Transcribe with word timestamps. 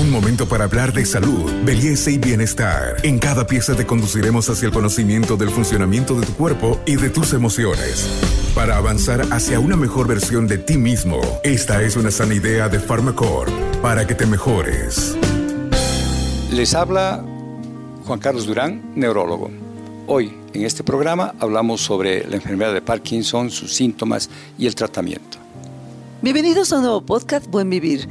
Un 0.00 0.10
momento 0.10 0.48
para 0.48 0.64
hablar 0.64 0.94
de 0.94 1.04
salud, 1.04 1.52
belleza 1.62 2.10
y 2.10 2.16
bienestar. 2.16 2.96
En 3.02 3.18
cada 3.18 3.46
pieza 3.46 3.74
te 3.74 3.84
conduciremos 3.84 4.48
hacia 4.48 4.68
el 4.68 4.72
conocimiento 4.72 5.36
del 5.36 5.50
funcionamiento 5.50 6.18
de 6.18 6.24
tu 6.24 6.32
cuerpo 6.32 6.80
y 6.86 6.96
de 6.96 7.10
tus 7.10 7.34
emociones. 7.34 8.08
Para 8.54 8.78
avanzar 8.78 9.20
hacia 9.30 9.60
una 9.60 9.76
mejor 9.76 10.08
versión 10.08 10.46
de 10.46 10.56
ti 10.56 10.78
mismo, 10.78 11.20
esta 11.44 11.82
es 11.82 11.96
una 11.96 12.10
sana 12.10 12.34
idea 12.34 12.70
de 12.70 12.80
Pharmacore 12.80 13.52
para 13.82 14.06
que 14.06 14.14
te 14.14 14.24
mejores. 14.24 15.18
Les 16.50 16.72
habla 16.72 17.22
Juan 18.06 18.20
Carlos 18.20 18.46
Durán, 18.46 18.92
neurólogo. 18.94 19.50
Hoy, 20.06 20.32
en 20.54 20.64
este 20.64 20.82
programa, 20.82 21.34
hablamos 21.40 21.82
sobre 21.82 22.26
la 22.26 22.36
enfermedad 22.36 22.72
de 22.72 22.80
Parkinson, 22.80 23.50
sus 23.50 23.74
síntomas 23.74 24.30
y 24.56 24.66
el 24.66 24.74
tratamiento. 24.74 25.36
Bienvenidos 26.22 26.72
a 26.72 26.76
un 26.76 26.84
nuevo 26.84 27.02
podcast 27.02 27.46
Buen 27.48 27.68
Vivir. 27.68 28.08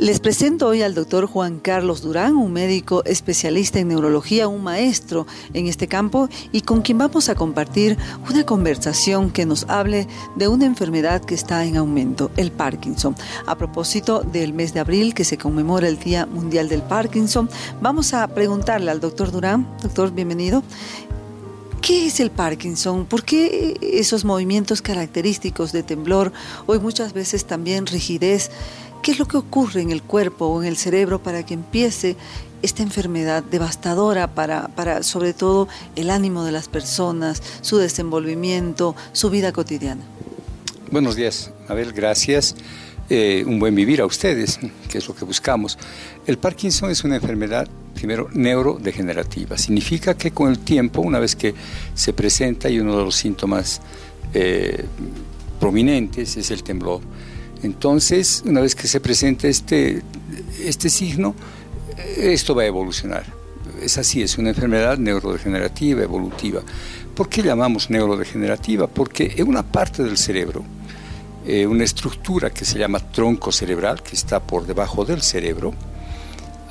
Les 0.00 0.18
presento 0.18 0.66
hoy 0.66 0.80
al 0.80 0.94
doctor 0.94 1.26
Juan 1.26 1.58
Carlos 1.58 2.00
Durán, 2.00 2.34
un 2.36 2.54
médico 2.54 3.04
especialista 3.04 3.80
en 3.80 3.88
neurología, 3.88 4.48
un 4.48 4.62
maestro 4.62 5.26
en 5.52 5.66
este 5.66 5.88
campo 5.88 6.30
y 6.52 6.62
con 6.62 6.80
quien 6.80 6.96
vamos 6.96 7.28
a 7.28 7.34
compartir 7.34 7.98
una 8.26 8.46
conversación 8.46 9.30
que 9.30 9.44
nos 9.44 9.64
hable 9.68 10.08
de 10.36 10.48
una 10.48 10.64
enfermedad 10.64 11.22
que 11.22 11.34
está 11.34 11.66
en 11.66 11.76
aumento, 11.76 12.30
el 12.38 12.50
Parkinson. 12.50 13.14
A 13.44 13.58
propósito 13.58 14.22
del 14.22 14.54
mes 14.54 14.72
de 14.72 14.80
abril 14.80 15.12
que 15.12 15.24
se 15.24 15.36
conmemora 15.36 15.86
el 15.86 15.98
Día 15.98 16.24
Mundial 16.24 16.70
del 16.70 16.80
Parkinson, 16.80 17.50
vamos 17.82 18.14
a 18.14 18.26
preguntarle 18.28 18.90
al 18.90 19.00
doctor 19.00 19.30
Durán, 19.30 19.68
doctor, 19.82 20.12
bienvenido, 20.12 20.62
¿Qué 21.82 22.06
es 22.06 22.20
el 22.20 22.30
Parkinson? 22.30 23.06
¿Por 23.06 23.24
qué 23.24 23.78
esos 23.80 24.24
movimientos 24.26 24.82
característicos 24.82 25.72
de 25.72 25.82
temblor 25.82 26.30
o 26.66 26.78
muchas 26.78 27.14
veces 27.14 27.46
también 27.46 27.86
rigidez? 27.86 28.50
¿Qué 29.02 29.12
es 29.12 29.18
lo 29.18 29.26
que 29.26 29.38
ocurre 29.38 29.80
en 29.80 29.90
el 29.90 30.02
cuerpo 30.02 30.46
o 30.46 30.62
en 30.62 30.68
el 30.68 30.76
cerebro 30.76 31.22
para 31.22 31.44
que 31.44 31.54
empiece 31.54 32.16
esta 32.60 32.82
enfermedad 32.82 33.42
devastadora 33.42 34.34
para, 34.34 34.68
para 34.68 35.02
sobre 35.02 35.32
todo 35.32 35.68
el 35.96 36.10
ánimo 36.10 36.44
de 36.44 36.52
las 36.52 36.68
personas, 36.68 37.42
su 37.62 37.78
desenvolvimiento, 37.78 38.94
su 39.12 39.30
vida 39.30 39.52
cotidiana? 39.52 40.02
Buenos 40.90 41.16
días, 41.16 41.50
Abel, 41.68 41.92
gracias. 41.92 42.54
Eh, 43.08 43.42
un 43.46 43.58
buen 43.58 43.74
vivir 43.74 44.02
a 44.02 44.06
ustedes, 44.06 44.60
que 44.88 44.98
es 44.98 45.08
lo 45.08 45.14
que 45.14 45.24
buscamos. 45.24 45.78
El 46.26 46.36
Parkinson 46.38 46.90
es 46.90 47.02
una 47.02 47.16
enfermedad, 47.16 47.66
primero, 47.94 48.28
neurodegenerativa. 48.34 49.56
Significa 49.56 50.14
que 50.14 50.30
con 50.30 50.50
el 50.50 50.58
tiempo, 50.58 51.00
una 51.00 51.18
vez 51.18 51.34
que 51.34 51.54
se 51.94 52.12
presenta, 52.12 52.68
y 52.68 52.78
uno 52.78 52.98
de 52.98 53.04
los 53.04 53.16
síntomas 53.16 53.80
eh, 54.34 54.84
prominentes 55.58 56.36
es 56.36 56.50
el 56.50 56.62
temblor, 56.62 57.00
entonces, 57.62 58.42
una 58.46 58.60
vez 58.60 58.74
que 58.74 58.88
se 58.88 59.00
presenta 59.00 59.48
este, 59.48 60.02
este 60.62 60.88
signo, 60.88 61.34
esto 62.16 62.54
va 62.54 62.62
a 62.62 62.66
evolucionar. 62.66 63.24
Es 63.82 63.98
así, 63.98 64.22
es 64.22 64.38
una 64.38 64.50
enfermedad 64.50 64.98
neurodegenerativa, 64.98 66.02
evolutiva. 66.02 66.62
¿Por 67.14 67.28
qué 67.28 67.42
llamamos 67.42 67.90
neurodegenerativa? 67.90 68.86
Porque 68.86 69.34
en 69.36 69.48
una 69.48 69.62
parte 69.62 70.02
del 70.02 70.16
cerebro, 70.16 70.64
eh, 71.46 71.66
una 71.66 71.84
estructura 71.84 72.50
que 72.50 72.64
se 72.64 72.78
llama 72.78 73.00
tronco 73.00 73.52
cerebral, 73.52 74.02
que 74.02 74.14
está 74.14 74.40
por 74.40 74.66
debajo 74.66 75.04
del 75.04 75.22
cerebro, 75.22 75.74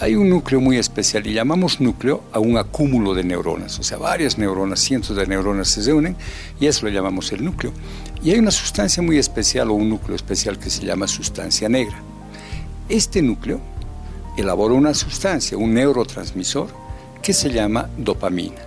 hay 0.02 0.16
un 0.16 0.30
núcleo 0.30 0.62
muy 0.62 0.78
especial 0.78 1.28
y 1.28 1.34
llamamos 1.34 1.82
núcleo 1.82 2.24
a 2.32 2.40
un 2.40 2.58
acúmulo 2.58 3.14
de 3.14 3.26
neuronas, 3.26 3.80
o 3.80 3.84
sea, 3.84 3.98
varias 3.98 4.38
neuronas, 4.38 4.80
cientos 4.80 5.18
de 5.18 5.28
neuronas 5.28 5.68
se 5.68 5.92
unen 5.92 6.16
y 6.58 6.68
eso 6.68 6.86
lo 6.86 6.92
llamamos 6.92 7.34
el 7.34 7.44
núcleo. 7.44 7.74
Y 8.24 8.32
hay 8.32 8.40
una 8.40 8.52
sustancia 8.52 9.04
muy 9.04 9.18
especial 9.18 9.70
o 9.70 9.74
un 9.74 9.90
núcleo 9.90 10.16
especial 10.16 10.58
que 10.58 10.70
se 10.70 10.86
llama 10.86 11.06
sustancia 11.08 11.68
negra. 11.68 12.02
Este 12.88 13.22
núcleo 13.22 13.60
elabora 14.38 14.74
una 14.74 14.94
sustancia, 14.94 15.58
un 15.58 15.74
neurotransmisor, 15.74 16.70
que 17.22 17.34
se 17.34 17.50
llama 17.50 17.90
dopamina. 17.98 18.62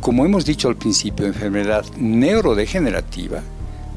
Como 0.00 0.24
hemos 0.24 0.44
dicho 0.44 0.68
al 0.68 0.76
principio, 0.76 1.26
enfermedad 1.26 1.84
neurodegenerativa 1.96 3.42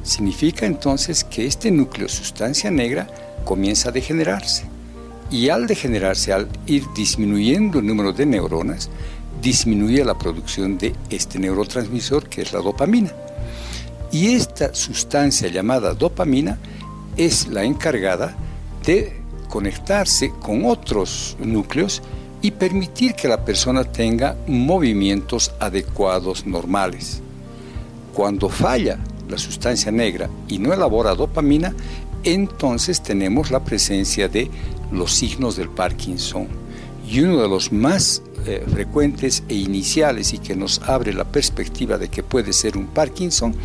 significa 0.02 0.66
entonces 0.66 1.24
que 1.24 1.46
este 1.46 1.70
núcleo, 1.70 2.10
sustancia 2.10 2.72
negra, 2.72 3.08
comienza 3.44 3.90
a 3.90 3.92
degenerarse 3.92 4.75
y 5.36 5.50
al 5.50 5.68
degenerarse, 5.68 6.32
al 6.32 6.48
ir 6.66 6.86
disminuyendo 6.96 7.80
el 7.80 7.86
número 7.86 8.14
de 8.14 8.26
neuronas, 8.26 8.90
disminuye 9.42 10.06
la 10.06 10.18
producción 10.18 10.78
de 10.78 10.96
este 11.10 11.40
neurotransmisor 11.40 12.30
que 12.30 12.42
es 12.44 12.54
la 12.54 12.62
dopamina. 12.62 13.12
Y 14.14 14.28
esta 14.28 14.74
sustancia 14.74 15.50
llamada 15.50 15.94
dopamina 15.94 16.58
es 17.18 17.48
la 17.48 17.66
encargada 17.66 18.34
de 18.86 19.12
conectarse 19.50 20.32
con 20.42 20.64
otros 20.64 21.36
núcleos 21.38 22.02
y 22.42 22.52
permitir 22.52 23.14
que 23.14 23.28
la 23.28 23.44
persona 23.44 23.84
tenga 23.84 24.38
movimientos 24.48 25.52
adecuados 25.60 26.46
normales. 26.46 27.22
Cuando 28.14 28.48
falla 28.48 29.00
la 29.28 29.38
sustancia 29.38 29.92
negra 29.92 30.30
y 30.48 30.60
no 30.60 30.74
elabora 30.74 31.14
dopamina, 31.14 31.76
entonces 32.24 33.04
tenemos 33.04 33.52
la 33.52 33.64
presencia 33.66 34.30
de 34.30 34.50
los 34.96 35.14
signos 35.14 35.56
del 35.56 35.70
Parkinson. 35.70 36.48
Y 37.08 37.20
uno 37.20 37.42
de 37.42 37.48
los 37.48 37.72
más 37.72 38.24
eh, 38.48 38.64
frecuentes 38.72 39.44
e 39.48 39.56
iniciales 39.56 40.34
y 40.34 40.40
que 40.40 40.56
nos 40.56 40.82
abre 40.82 41.14
la 41.14 41.24
perspectiva 41.24 41.98
de 41.98 42.10
que 42.10 42.24
puede 42.24 42.52
ser 42.52 42.78
un 42.78 42.88
Parkinson 42.88 43.56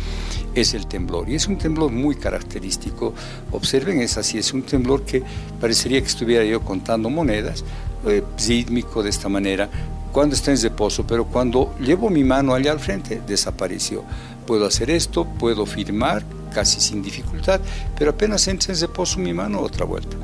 es 0.53 0.73
el 0.73 0.87
temblor. 0.87 1.29
Y 1.29 1.35
es 1.35 1.47
un 1.47 1.57
temblor 1.57 1.91
muy 1.91 2.15
característico. 2.15 3.13
Observen, 3.51 4.01
es 4.01 4.17
así, 4.17 4.37
es 4.37 4.53
un 4.53 4.63
temblor 4.63 5.03
que 5.03 5.23
parecería 5.59 6.01
que 6.01 6.07
estuviera 6.07 6.43
yo 6.43 6.61
contando 6.61 7.09
monedas, 7.09 7.63
eh, 8.07 8.23
sísmico 8.37 9.01
de 9.03 9.09
esta 9.09 9.29
manera, 9.29 9.69
cuando 10.11 10.35
está 10.35 10.51
en 10.51 10.61
reposo, 10.61 11.05
pero 11.07 11.25
cuando 11.25 11.73
llevo 11.79 12.09
mi 12.09 12.23
mano 12.23 12.53
allá 12.53 12.71
al 12.71 12.79
frente, 12.79 13.21
desapareció. 13.25 14.03
Puedo 14.45 14.65
hacer 14.65 14.89
esto, 14.89 15.25
puedo 15.25 15.65
firmar 15.65 16.23
casi 16.53 16.81
sin 16.81 17.01
dificultad, 17.01 17.61
pero 17.97 18.11
apenas 18.11 18.47
entra 18.47 18.73
en 18.73 18.79
reposo 18.81 19.19
mi 19.19 19.33
mano, 19.33 19.61
otra 19.61 19.85
vuelta. 19.85 20.17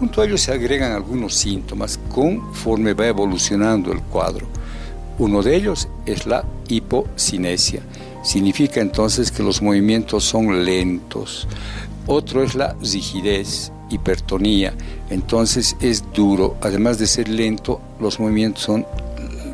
Junto 0.00 0.22
a 0.22 0.24
ello 0.24 0.38
se 0.38 0.50
agregan 0.50 0.92
algunos 0.92 1.34
síntomas 1.34 2.00
conforme 2.08 2.94
va 2.94 3.06
evolucionando 3.08 3.92
el 3.92 4.00
cuadro. 4.00 4.46
Uno 5.18 5.42
de 5.42 5.54
ellos 5.54 5.88
es 6.06 6.24
la 6.24 6.42
hipocinesia. 6.68 7.82
Significa 8.24 8.80
entonces 8.80 9.30
que 9.30 9.42
los 9.42 9.60
movimientos 9.60 10.24
son 10.24 10.64
lentos. 10.64 11.46
Otro 12.06 12.42
es 12.42 12.54
la 12.54 12.74
rigidez, 12.80 13.72
hipertonía. 13.90 14.72
Entonces 15.10 15.76
es 15.82 16.02
duro. 16.14 16.56
Además 16.62 16.98
de 16.98 17.06
ser 17.06 17.28
lento, 17.28 17.82
los 18.00 18.18
movimientos 18.18 18.62
son 18.64 18.86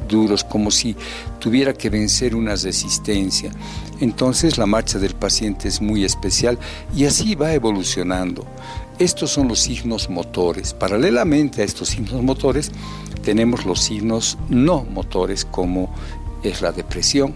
duros, 0.08 0.44
como 0.44 0.70
si 0.70 0.94
tuviera 1.40 1.72
que 1.72 1.90
vencer 1.90 2.36
una 2.36 2.54
resistencia. 2.54 3.50
Entonces 4.00 4.58
la 4.58 4.66
marcha 4.66 5.00
del 5.00 5.14
paciente 5.16 5.66
es 5.66 5.80
muy 5.80 6.04
especial 6.04 6.56
y 6.94 7.04
así 7.04 7.34
va 7.34 7.52
evolucionando. 7.52 8.46
Estos 8.98 9.30
son 9.30 9.48
los 9.48 9.60
signos 9.60 10.08
motores. 10.08 10.72
Paralelamente 10.72 11.60
a 11.60 11.64
estos 11.64 11.90
signos 11.90 12.22
motores 12.22 12.72
tenemos 13.22 13.66
los 13.66 13.82
signos 13.82 14.38
no 14.48 14.84
motores 14.84 15.44
como 15.44 15.94
es 16.42 16.62
la 16.62 16.72
depresión. 16.72 17.34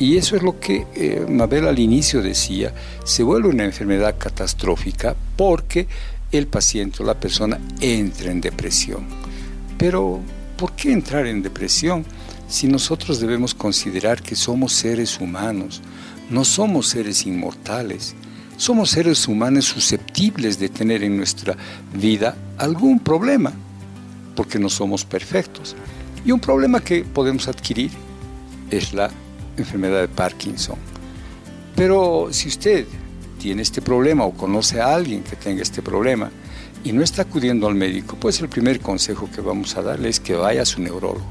Y 0.00 0.16
eso 0.16 0.34
es 0.34 0.42
lo 0.42 0.58
que 0.58 0.86
eh, 0.94 1.24
Mabel 1.28 1.68
al 1.68 1.78
inicio 1.78 2.20
decía, 2.20 2.72
se 3.04 3.22
vuelve 3.22 3.48
una 3.48 3.64
enfermedad 3.64 4.16
catastrófica 4.18 5.14
porque 5.36 5.86
el 6.32 6.46
paciente 6.46 7.02
o 7.02 7.06
la 7.06 7.18
persona 7.18 7.60
entra 7.80 8.30
en 8.30 8.40
depresión. 8.40 9.06
Pero, 9.76 10.20
¿por 10.56 10.72
qué 10.72 10.92
entrar 10.92 11.26
en 11.26 11.42
depresión 11.42 12.04
si 12.48 12.66
nosotros 12.66 13.20
debemos 13.20 13.54
considerar 13.54 14.22
que 14.22 14.34
somos 14.34 14.72
seres 14.72 15.20
humanos, 15.20 15.80
no 16.28 16.44
somos 16.44 16.88
seres 16.88 17.24
inmortales? 17.26 18.14
Somos 18.58 18.90
seres 18.90 19.28
humanos 19.28 19.66
susceptibles 19.66 20.58
de 20.58 20.68
tener 20.68 21.04
en 21.04 21.16
nuestra 21.16 21.56
vida 21.94 22.36
algún 22.58 22.98
problema, 22.98 23.52
porque 24.34 24.58
no 24.58 24.68
somos 24.68 25.04
perfectos. 25.04 25.76
Y 26.26 26.32
un 26.32 26.40
problema 26.40 26.80
que 26.80 27.04
podemos 27.04 27.46
adquirir 27.46 27.92
es 28.70 28.92
la 28.92 29.10
enfermedad 29.56 30.00
de 30.00 30.08
Parkinson. 30.08 30.76
Pero 31.76 32.28
si 32.32 32.48
usted 32.48 32.84
tiene 33.38 33.62
este 33.62 33.80
problema 33.80 34.24
o 34.24 34.32
conoce 34.32 34.80
a 34.80 34.92
alguien 34.92 35.22
que 35.22 35.36
tenga 35.36 35.62
este 35.62 35.80
problema 35.80 36.28
y 36.82 36.92
no 36.92 37.04
está 37.04 37.22
acudiendo 37.22 37.68
al 37.68 37.76
médico, 37.76 38.16
pues 38.18 38.40
el 38.40 38.48
primer 38.48 38.80
consejo 38.80 39.30
que 39.32 39.40
vamos 39.40 39.76
a 39.76 39.82
darle 39.82 40.08
es 40.08 40.18
que 40.18 40.34
vaya 40.34 40.62
a 40.62 40.66
su 40.66 40.82
neurólogo, 40.82 41.26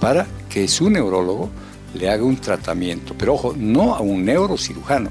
para 0.00 0.26
que 0.48 0.66
su 0.66 0.90
neurólogo 0.90 1.48
le 1.94 2.10
haga 2.10 2.24
un 2.24 2.38
tratamiento, 2.38 3.14
pero 3.16 3.34
ojo, 3.34 3.54
no 3.56 3.94
a 3.94 4.00
un 4.00 4.24
neurocirujano, 4.24 5.10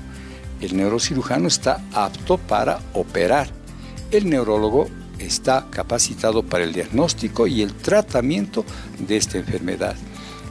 el 0.62 0.76
neurocirujano 0.76 1.48
está 1.48 1.82
apto 1.94 2.38
para 2.38 2.80
operar. 2.94 3.50
El 4.12 4.30
neurólogo 4.30 4.88
está 5.20 5.68
capacitado 5.70 6.44
para 6.44 6.64
el 6.64 6.74
diagnóstico 6.74 7.48
y 7.48 7.62
el 7.62 7.74
tratamiento 7.74 8.66
de 9.00 9.18
esta 9.18 9.38
enfermedad. 9.38 9.96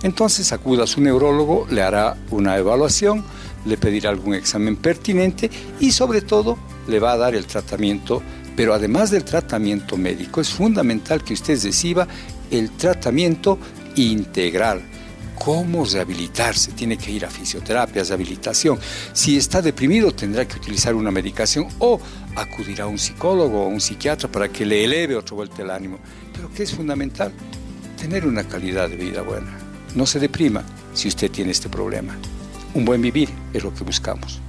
Entonces 0.02 0.52
acuda 0.52 0.84
a 0.84 0.87
su 0.87 1.00
neurólogo, 1.00 1.66
le 1.70 1.82
hará 1.82 2.16
una 2.31 2.56
evaluación, 2.56 3.25
le 3.64 3.76
pedirá 3.76 4.10
algún 4.10 4.34
examen 4.34 4.76
pertinente 4.76 5.50
y 5.81 5.90
sobre 5.90 6.20
todo 6.20 6.58
le 6.87 7.00
va 7.00 7.12
a 7.12 7.16
dar 7.16 7.34
el 7.34 7.46
tratamiento 7.46 8.22
Pero 8.58 8.75
además 8.75 9.12
del 9.12 9.22
tratamiento 9.22 9.96
médico, 9.96 10.40
es 10.40 10.49
fundamental 10.49 11.22
que 11.22 11.32
usted 11.32 11.62
reciba 11.62 12.08
el 12.50 12.72
tratamiento 12.72 13.56
integral. 13.94 14.82
¿Cómo 15.44 15.85
rehabilitarse? 15.85 16.73
Tiene 16.73 16.99
que 16.99 17.11
ir 17.11 17.25
a 17.25 17.31
fisioterapia, 17.31 18.02
rehabilitación. 18.02 18.79
Si 19.12 19.37
está 19.37 19.62
deprimido, 19.62 20.12
tendrá 20.12 20.46
que 20.46 20.56
utilizar 20.56 20.94
una 20.94 21.11
medicación 21.11 21.69
o 21.79 22.00
acudir 22.37 22.82
a 22.82 22.87
un 22.87 22.99
psicólogo 22.99 23.64
o 23.64 23.69
un 23.69 23.81
psiquiatra 23.81 24.31
para 24.31 24.49
que 24.49 24.67
le 24.67 24.85
eleve 24.85 25.17
otra 25.17 25.37
vuelta 25.37 25.62
el 25.62 25.70
ánimo. 25.70 25.99
Pero 26.35 26.50
¿qué 26.52 26.64
es 26.64 26.75
fundamental? 26.75 27.32
Tener 27.96 28.26
una 28.26 28.44
calidad 28.44 28.88
de 28.88 28.96
vida 28.96 29.23
buena. 29.23 29.58
No 29.94 30.06
se 30.06 30.19
deprima 30.19 30.64
si 30.93 31.08
usted 31.08 31.31
tiene 31.31 31.52
este 31.52 31.69
problema. 31.69 32.17
Un 32.75 32.85
buen 32.85 33.00
vivir 33.00 33.31
es 33.52 33.62
lo 33.62 33.73
que 33.73 33.85
buscamos. 33.85 34.40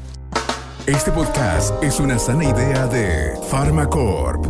Este 0.86 1.12
podcast 1.12 1.84
es 1.84 2.00
una 2.00 2.18
sana 2.18 2.46
idea 2.46 2.88
de 2.88 3.34
Pharmacorp. 3.50 4.44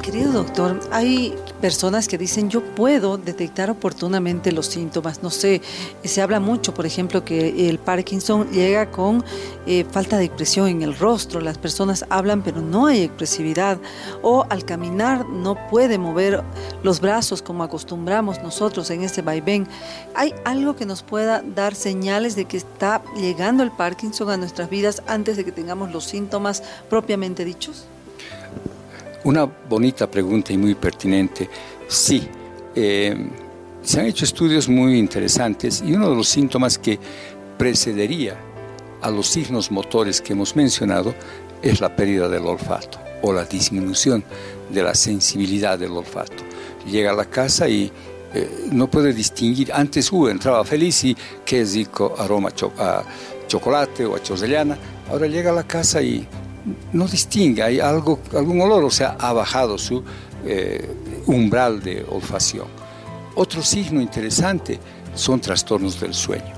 Querido 0.00 0.32
doctor, 0.32 0.78
hay 0.92 1.34
personas 1.60 2.08
que 2.08 2.18
dicen 2.18 2.50
yo 2.50 2.62
puedo 2.74 3.18
detectar 3.18 3.70
oportunamente 3.70 4.52
los 4.52 4.66
síntomas. 4.66 5.22
No 5.22 5.30
sé, 5.30 5.62
se 6.04 6.22
habla 6.22 6.40
mucho, 6.40 6.74
por 6.74 6.86
ejemplo, 6.86 7.24
que 7.24 7.68
el 7.68 7.78
Parkinson 7.78 8.50
llega 8.50 8.90
con 8.90 9.24
eh, 9.66 9.84
falta 9.90 10.18
de 10.18 10.24
expresión 10.24 10.68
en 10.68 10.82
el 10.82 10.96
rostro. 10.96 11.40
Las 11.40 11.58
personas 11.58 12.04
hablan 12.08 12.42
pero 12.42 12.60
no 12.60 12.86
hay 12.86 13.02
expresividad. 13.02 13.78
O 14.22 14.46
al 14.48 14.64
caminar 14.64 15.28
no 15.28 15.56
puede 15.68 15.98
mover 15.98 16.42
los 16.82 17.00
brazos 17.00 17.42
como 17.42 17.62
acostumbramos 17.62 18.42
nosotros 18.42 18.90
en 18.90 19.02
este 19.02 19.22
vaivén. 19.22 19.66
¿Hay 20.14 20.34
algo 20.44 20.76
que 20.76 20.86
nos 20.86 21.02
pueda 21.02 21.42
dar 21.42 21.74
señales 21.74 22.36
de 22.36 22.44
que 22.44 22.56
está 22.56 23.02
llegando 23.16 23.62
el 23.62 23.70
Parkinson 23.70 24.30
a 24.30 24.36
nuestras 24.36 24.70
vidas 24.70 25.02
antes 25.06 25.36
de 25.36 25.44
que 25.44 25.52
tengamos 25.52 25.92
los 25.92 26.04
síntomas 26.04 26.62
propiamente 26.88 27.44
dichos? 27.44 27.86
Una 29.24 29.44
bonita 29.44 30.10
pregunta 30.10 30.52
y 30.52 30.58
muy 30.58 30.74
pertinente. 30.74 31.48
Sí, 31.88 32.28
eh, 32.74 33.16
se 33.82 34.00
han 34.00 34.06
hecho 34.06 34.24
estudios 34.24 34.68
muy 34.68 34.98
interesantes 34.98 35.82
y 35.84 35.92
uno 35.92 36.10
de 36.10 36.16
los 36.16 36.28
síntomas 36.28 36.78
que 36.78 36.98
precedería 37.56 38.36
a 39.00 39.10
los 39.10 39.28
signos 39.28 39.70
motores 39.70 40.20
que 40.20 40.32
hemos 40.32 40.56
mencionado 40.56 41.14
es 41.62 41.80
la 41.80 41.94
pérdida 41.94 42.28
del 42.28 42.46
olfato 42.46 42.98
o 43.22 43.32
la 43.32 43.44
disminución 43.44 44.24
de 44.70 44.82
la 44.82 44.94
sensibilidad 44.94 45.78
del 45.78 45.92
olfato. 45.92 46.42
Llega 46.90 47.10
a 47.10 47.14
la 47.14 47.24
casa 47.24 47.68
y 47.68 47.90
eh, 48.34 48.68
no 48.70 48.88
puede 48.88 49.12
distinguir, 49.12 49.72
antes 49.72 50.12
uh, 50.12 50.28
entraba 50.28 50.64
feliz 50.64 51.04
y 51.04 51.16
qué 51.44 51.64
rico 51.64 52.14
aroma 52.18 52.50
a 52.78 53.02
chocolate 53.46 54.04
o 54.04 54.16
a 54.16 54.22
chorrellana, 54.22 54.76
ahora 55.08 55.26
llega 55.26 55.50
a 55.50 55.54
la 55.54 55.62
casa 55.62 56.02
y 56.02 56.26
no 56.92 57.06
distingue, 57.06 57.62
hay 57.62 57.80
algo, 57.80 58.18
algún 58.34 58.60
olor, 58.60 58.84
o 58.84 58.90
sea, 58.90 59.16
ha 59.18 59.32
bajado 59.32 59.78
su 59.78 60.02
eh, 60.44 60.88
umbral 61.26 61.82
de 61.82 62.04
olfacción. 62.08 62.66
Otro 63.34 63.62
signo 63.62 64.00
interesante 64.00 64.78
son 65.14 65.40
trastornos 65.40 66.00
del 66.00 66.14
sueño. 66.14 66.54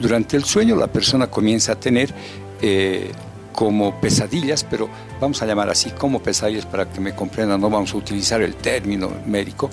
Durante 0.00 0.36
el 0.36 0.44
sueño 0.44 0.76
la 0.76 0.86
persona 0.86 1.26
comienza 1.28 1.72
a 1.72 1.76
tener 1.76 2.12
eh, 2.60 3.12
como 3.54 3.98
pesadillas, 4.00 4.64
pero 4.64 4.88
vamos 5.20 5.40
a 5.40 5.46
llamar 5.46 5.70
así 5.70 5.90
como 5.90 6.20
pesadillas 6.22 6.66
para 6.66 6.90
que 6.90 7.00
me 7.00 7.14
comprendan, 7.14 7.60
no 7.60 7.70
vamos 7.70 7.94
a 7.94 7.96
utilizar 7.96 8.42
el 8.42 8.56
término 8.56 9.10
médico, 9.26 9.70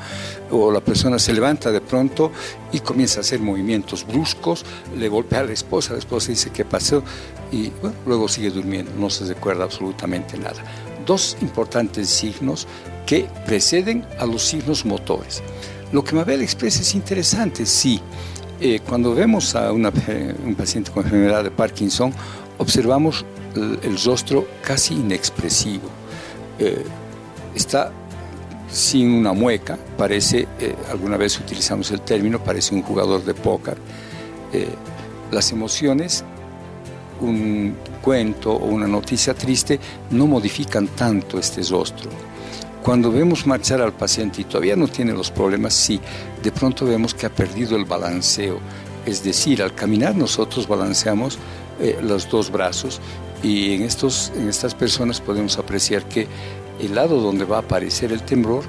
o 0.52 0.72
la 0.72 0.80
persona 0.80 1.20
se 1.20 1.34
levanta 1.34 1.72
de 1.72 1.82
pronto 1.82 2.32
y 2.72 2.80
comienza 2.80 3.20
a 3.20 3.22
hacer 3.22 3.40
movimientos 3.40 4.06
bruscos, 4.06 4.64
le 4.98 5.10
golpea 5.10 5.40
a 5.40 5.44
la 5.44 5.54
esposa, 5.54 5.94
la 5.94 6.00
esposa 6.00 6.30
dice 6.30 6.52
qué 6.52 6.64
pasó 6.64 7.04
y 7.52 7.72
luego 8.06 8.28
sigue 8.28 8.52
durmiendo, 8.52 8.92
no 8.98 9.10
se 9.10 9.26
recuerda 9.26 9.64
absolutamente 9.64 10.38
nada. 10.38 10.64
Dos 11.06 11.36
importantes 11.42 12.08
signos 12.08 12.68
que 13.06 13.28
preceden 13.46 14.06
a 14.20 14.26
los 14.26 14.44
signos 14.44 14.86
motores. 14.86 15.42
Lo 15.92 16.04
que 16.04 16.16
Mabel 16.16 16.42
expresa 16.42 16.82
es 16.82 16.96
interesante, 16.96 17.66
sí. 17.66 18.00
Eh, 18.64 18.80
cuando 18.88 19.16
vemos 19.16 19.56
a 19.56 19.72
un 19.72 19.92
paciente 20.56 20.92
con 20.92 21.04
enfermedad 21.04 21.44
de 21.44 21.50
Parkinson, 21.50 22.14
observamos 22.60 23.26
el, 23.56 23.98
rostro 24.06 24.48
casi 24.64 24.94
inexpresivo. 24.94 25.90
Eh, 26.60 26.86
está 27.56 27.92
sin 28.70 29.14
una 29.14 29.34
mueca, 29.34 29.80
parece, 29.98 30.48
eh, 30.60 30.76
alguna 30.92 31.18
vez 31.18 31.40
utilizamos 31.40 31.90
el 31.90 32.02
término, 32.02 32.38
parece 32.44 32.76
un 32.76 32.84
jugador 32.84 33.26
de 33.26 33.34
póker. 33.34 33.78
Las 35.32 35.52
emociones, 35.52 36.24
un 37.20 37.76
cuento 38.04 38.52
o 38.52 38.66
una 38.66 38.86
noticia 38.86 39.34
triste 39.34 39.80
no 40.12 40.28
modifican 40.28 40.88
tanto 40.90 41.40
este 41.40 41.64
rostro. 41.64 42.12
Cuando 42.84 43.12
vemos 43.12 43.46
marchar 43.46 43.82
al 43.82 43.94
paciente 43.94 44.42
y 44.42 44.44
todavía 44.44 44.76
no 44.76 44.88
tiene 44.88 45.14
los 45.14 45.30
problemas, 45.30 45.74
sí, 45.74 46.00
de 46.42 46.52
pronto 46.52 46.86
vemos 46.86 47.14
que 47.14 47.28
ha 47.28 47.30
perdido 47.30 47.76
el 47.76 47.86
balanceo. 47.86 48.60
Es 49.06 49.24
decir, 49.24 49.62
al 49.62 49.76
caminar 49.76 50.16
nosotros 50.16 50.68
balanceamos 50.68 51.38
los 52.04 52.30
dos 52.30 52.52
brazos 52.52 53.00
y 53.44 53.74
en, 53.74 53.84
estos, 53.84 54.32
en 54.36 54.48
estas 54.48 54.76
personas 54.76 55.20
podemos 55.20 55.58
apreciar 55.58 56.04
que 56.06 56.28
el 56.80 56.96
lado 56.96 57.20
donde 57.20 57.46
va 57.46 57.58
a 57.58 57.62
aparecer 57.62 58.12
el 58.12 58.22
temblor 58.24 58.64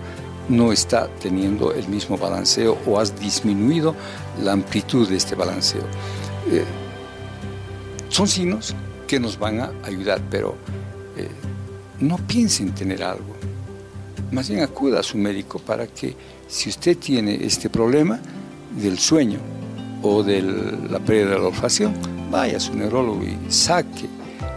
no 0.48 0.72
está 0.72 1.08
teniendo 1.20 1.72
el 1.72 1.88
mismo 1.88 2.18
balanceo 2.18 2.78
o 2.86 2.98
has 2.98 3.18
disminuido 3.18 3.94
la 4.42 4.52
amplitud 4.52 5.08
de 5.08 5.16
este 5.16 5.34
balanceo. 5.34 5.82
Eh, 6.50 6.64
son 8.08 8.28
signos 8.28 8.74
que 9.06 9.20
nos 9.20 9.38
van 9.38 9.60
a 9.60 9.72
ayudar, 9.84 10.20
pero 10.30 10.56
eh, 11.16 11.28
no 12.00 12.18
piensen 12.18 12.74
tener 12.74 13.02
algo. 13.02 13.41
Más 14.32 14.48
bien 14.48 14.62
acuda 14.62 15.00
a 15.00 15.02
su 15.02 15.18
médico 15.18 15.58
para 15.58 15.86
que 15.86 16.16
si 16.48 16.70
usted 16.70 16.96
tiene 16.96 17.34
este 17.44 17.68
problema 17.68 18.18
del 18.74 18.98
sueño 18.98 19.38
o 20.02 20.22
de 20.22 20.40
la 20.42 20.98
pérdida 20.98 21.34
de 21.34 21.38
la 21.38 21.48
olfacción, 21.48 21.94
vaya 22.30 22.56
a 22.56 22.60
su 22.60 22.74
neurólogo 22.74 23.22
y 23.22 23.36
saque 23.52 24.08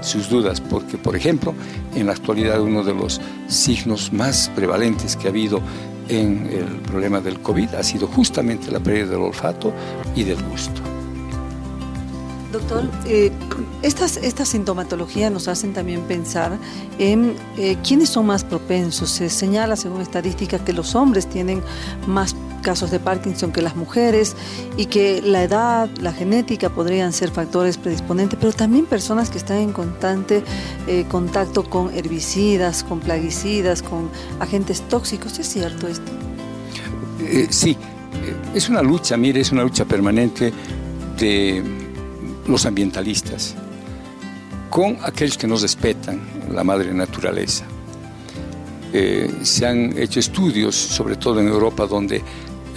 sus 0.02 0.30
dudas, 0.30 0.62
porque 0.62 0.98
por 0.98 1.16
ejemplo, 1.16 1.54
en 1.94 2.08
la 2.08 2.14
actualidad 2.14 2.62
uno 2.62 2.84
de 2.84 2.94
los 2.94 3.20
signos 3.50 4.14
más 4.14 4.50
prevalentes 4.56 5.18
que 5.18 5.28
ha 5.28 5.32
habido 5.32 5.62
en 6.08 6.48
el 6.52 6.82
problema 6.82 7.20
del 7.20 7.42
COVID 7.42 7.76
ha 7.76 7.84
sido 7.84 8.08
justamente 8.08 8.72
la 8.72 8.80
pérdida 8.80 9.08
del 9.08 9.22
olfato 9.22 9.74
y 10.16 10.24
del 10.24 10.42
gusto. 10.44 10.95
Doctor, 12.56 12.90
eh, 13.06 13.34
estas, 13.82 14.16
esta 14.16 14.46
sintomatología 14.46 15.30
nos 15.30 15.50
hacen 15.50 15.74
también 15.74 16.04
pensar 16.04 16.58
en 17.00 17.36
eh, 17.58 17.76
quiénes 17.86 18.08
son 18.08 18.28
más 18.28 18.46
propensos. 18.46 19.10
Se 19.10 19.30
señala, 19.30 19.76
según 19.76 20.00
estadísticas, 20.00 20.62
que 20.62 20.72
los 20.72 20.96
hombres 20.96 21.28
tienen 21.28 21.62
más 22.08 22.34
casos 22.62 22.92
de 22.92 23.00
Parkinson 23.02 23.52
que 23.52 23.62
las 23.62 23.76
mujeres 23.76 24.38
y 24.78 24.86
que 24.86 25.22
la 25.22 25.44
edad, 25.44 25.90
la 26.00 26.14
genética 26.14 26.70
podrían 26.70 27.12
ser 27.12 27.30
factores 27.30 27.78
predisponentes, 27.78 28.40
pero 28.40 28.54
también 28.54 28.86
personas 28.86 29.30
que 29.30 29.38
están 29.38 29.58
en 29.58 29.74
constante 29.74 30.42
eh, 30.88 31.04
contacto 31.10 31.70
con 31.70 31.94
herbicidas, 31.94 32.86
con 32.86 33.02
plaguicidas, 33.02 33.82
con 33.82 34.10
agentes 34.40 34.82
tóxicos. 34.88 35.38
¿Es 35.40 35.50
cierto 35.50 35.90
esto? 35.90 36.10
Sí, 37.50 37.76
es 38.54 38.70
una 38.70 38.82
lucha, 38.82 39.18
mire, 39.18 39.42
es 39.42 39.52
una 39.52 39.64
lucha 39.64 39.84
permanente 39.84 40.54
de 41.20 41.85
los 42.48 42.66
ambientalistas 42.66 43.56
con 44.70 44.98
aquellos 45.04 45.38
que 45.38 45.48
nos 45.48 45.62
respetan 45.62 46.22
la 46.52 46.64
madre 46.64 46.94
naturaleza. 46.94 47.66
se 48.92 49.66
han 49.66 49.98
hecho 49.98 50.20
estudios, 50.20 50.76
sobre 50.76 51.18
todo 51.18 51.42
en 51.42 51.48
Europa, 51.48 51.86
donde 51.86 52.22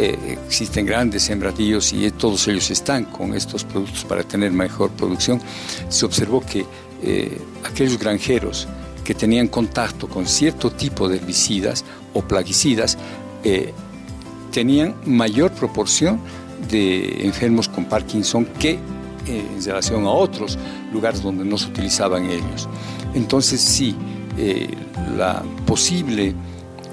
eh, 0.01 0.39
existen 0.47 0.87
grandes 0.87 1.25
sembradíos 1.25 1.93
y 1.93 2.09
todos 2.13 2.47
ellos 2.47 2.71
están 2.71 3.07
con 3.07 3.35
estos 3.35 3.65
productos 3.65 4.05
para 4.05 4.23
tener 4.23 4.53
mejor 4.53 4.91
producción, 4.91 5.41
se 5.89 6.07
observó 6.07 6.41
que 6.41 6.65
eh, 7.03 7.37
aquellos 7.65 7.99
granjeros 7.99 8.69
que 9.03 9.13
tenían 9.15 9.49
contacto 9.49 10.09
con 10.09 10.29
cierto 10.29 10.71
tipo 10.71 11.09
de 11.09 11.17
herbicidas 11.17 11.85
o 12.15 12.23
plaguicidas 12.23 12.97
eh, 13.43 13.73
tenían 14.53 14.95
mayor 15.05 15.51
proporción 15.51 16.21
de 16.71 17.27
enfermos 17.27 17.69
con 17.69 17.87
Parkinson 17.87 18.45
que 18.45 18.79
en 19.29 19.63
relación 19.63 20.05
a 20.05 20.11
otros 20.11 20.59
lugares 20.93 21.23
donde 21.23 21.45
no 21.45 21.59
se 21.59 21.69
utilizaban 21.69 22.27
ellos. 22.27 22.69
Entonces 23.15 23.61
sí, 23.61 23.95
la 25.17 25.43
posible 25.67 26.35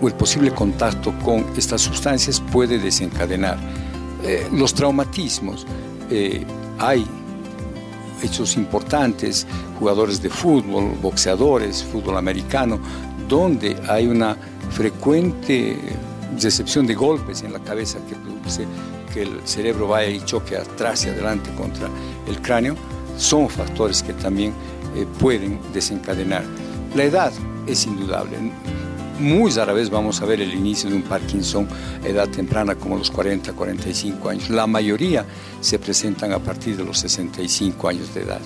o 0.02 0.08
el 0.08 0.14
posible 0.14 0.52
contacto 0.52 1.14
con 1.24 1.46
estas 1.58 1.82
sustancias 1.82 2.42
puede 2.52 2.78
desencadenar 2.78 3.58
eh, 4.24 4.48
los 4.52 4.74
traumatismos. 4.74 5.66
Eh, 6.10 6.44
hay 6.80 7.06
hechos 8.22 8.58
importantes, 8.58 9.46
jugadores 9.80 10.22
de 10.22 10.30
fútbol, 10.30 10.92
boxeadores, 11.02 11.84
fútbol 11.84 12.18
americano, 12.18 12.80
donde 13.28 13.76
hay 13.88 14.08
una 14.08 14.36
frecuente 14.72 15.78
recepción 16.42 16.86
de 16.86 16.96
golpes 16.96 17.44
en 17.44 17.54
la 17.54 17.60
cabeza 17.60 18.00
que 18.10 18.16
produce 18.16 18.66
que 19.06 19.24
el 19.24 19.42
cerebro 19.46 19.88
vaya 19.88 20.10
y 20.10 20.22
choque 20.22 20.58
atrás 20.58 21.06
y 21.06 21.10
adelante 21.10 21.50
contra 21.58 21.90
el 22.28 22.42
cráneo, 22.42 22.76
son 23.18 23.50
factores 23.50 24.04
que 24.04 24.14
también 24.14 24.54
eh, 24.96 25.06
pueden 25.20 25.60
desencadenar 25.74 26.44
La 26.96 27.04
edad 27.04 27.32
es 27.68 27.86
indudable. 27.86 28.38
Muy 29.20 29.52
rara 29.52 29.74
vez 29.74 29.90
vamos 29.90 30.22
a 30.22 30.26
ver 30.26 30.42
el 30.42 30.54
inicio 30.54 30.90
de 30.90 30.96
un 30.98 31.02
Parkinson 31.02 31.68
a 32.04 32.08
edad 32.08 32.28
temprana 32.28 32.76
como 32.76 32.98
los 32.98 33.10
40, 33.12 33.54
45 33.54 34.30
años. 34.30 34.50
La 34.50 34.68
mayoría 34.68 35.26
se 35.62 35.80
presentan 35.80 36.34
a 36.34 36.40
partir 36.40 36.76
de 36.78 36.84
los 36.84 37.00
65 37.00 37.88
años 37.88 38.14
de 38.14 38.22
edad. 38.22 38.42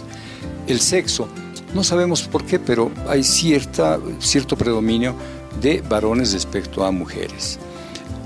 El 0.67 0.79
sexo, 0.79 1.27
no 1.73 1.83
sabemos 1.83 2.23
por 2.23 2.45
qué, 2.45 2.59
pero 2.59 2.91
hay 3.07 3.23
cierta, 3.23 3.99
cierto 4.19 4.55
predominio 4.55 5.15
de 5.61 5.81
varones 5.81 6.33
respecto 6.33 6.83
a 6.83 6.91
mujeres. 6.91 7.59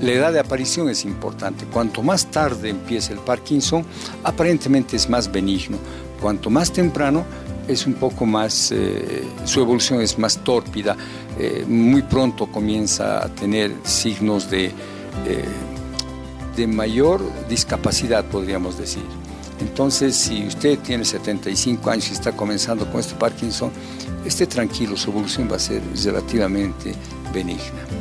La 0.03 0.11
edad 0.11 0.33
de 0.33 0.39
aparición 0.41 0.89
es 0.89 1.05
importante. 1.05 1.63
Cuanto 1.63 2.03
más 2.03 2.29
tarde 2.29 2.67
empieza 2.67 3.13
el 3.13 3.19
Parkinson, 3.19 3.85
aparentemente 4.25 4.97
es 4.97 5.09
más 5.09 5.31
benigno. 5.31 5.77
Cuanto 6.19 6.49
más 6.49 6.73
temprano, 6.73 7.23
es 7.69 7.87
un 7.87 7.93
poco 7.93 8.25
más, 8.25 8.73
eh, 8.73 9.23
su 9.45 9.61
evolución 9.61 10.01
es 10.01 10.19
más 10.19 10.43
tórpida, 10.43 10.97
eh, 11.39 11.63
muy 11.65 12.01
pronto 12.01 12.47
comienza 12.47 13.23
a 13.23 13.29
tener 13.29 13.71
signos 13.83 14.49
de, 14.49 14.65
eh, 14.65 14.71
de 16.57 16.67
mayor 16.67 17.21
discapacidad, 17.47 18.25
podríamos 18.25 18.77
decir. 18.77 19.05
Entonces, 19.61 20.17
si 20.17 20.45
usted 20.45 20.79
tiene 20.79 21.05
75 21.05 21.89
años 21.89 22.09
y 22.09 22.13
está 22.13 22.33
comenzando 22.33 22.91
con 22.91 22.99
este 22.99 23.15
Parkinson, 23.15 23.71
esté 24.25 24.47
tranquilo, 24.47 24.97
su 24.97 25.11
evolución 25.11 25.47
va 25.49 25.55
a 25.55 25.59
ser 25.59 25.81
relativamente 26.03 26.93
benigna. 27.33 27.92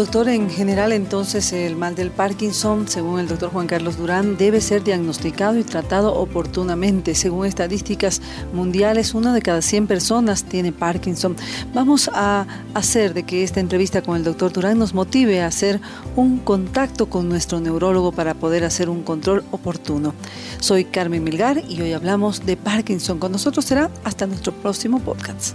Doctor, 0.00 0.30
en 0.30 0.48
general 0.48 0.92
entonces 0.92 1.52
el 1.52 1.76
mal 1.76 1.94
del 1.94 2.10
Parkinson, 2.10 2.88
según 2.88 3.20
el 3.20 3.28
doctor 3.28 3.50
Juan 3.50 3.66
Carlos 3.66 3.98
Durán, 3.98 4.38
debe 4.38 4.62
ser 4.62 4.82
diagnosticado 4.82 5.58
y 5.58 5.62
tratado 5.62 6.14
oportunamente. 6.14 7.14
Según 7.14 7.44
estadísticas 7.44 8.22
mundiales, 8.54 9.12
una 9.12 9.34
de 9.34 9.42
cada 9.42 9.60
100 9.60 9.86
personas 9.86 10.44
tiene 10.44 10.72
Parkinson. 10.72 11.36
Vamos 11.74 12.08
a 12.14 12.46
hacer 12.72 13.12
de 13.12 13.24
que 13.24 13.44
esta 13.44 13.60
entrevista 13.60 14.00
con 14.00 14.16
el 14.16 14.24
doctor 14.24 14.54
Durán 14.54 14.78
nos 14.78 14.94
motive 14.94 15.42
a 15.42 15.48
hacer 15.48 15.82
un 16.16 16.38
contacto 16.38 17.10
con 17.10 17.28
nuestro 17.28 17.60
neurólogo 17.60 18.10
para 18.10 18.32
poder 18.32 18.64
hacer 18.64 18.88
un 18.88 19.02
control 19.02 19.44
oportuno. 19.50 20.14
Soy 20.60 20.86
Carmen 20.86 21.22
Milgar 21.22 21.62
y 21.68 21.82
hoy 21.82 21.92
hablamos 21.92 22.46
de 22.46 22.56
Parkinson. 22.56 23.18
Con 23.18 23.32
nosotros 23.32 23.66
será 23.66 23.90
hasta 24.02 24.26
nuestro 24.26 24.54
próximo 24.54 24.98
podcast. 25.00 25.54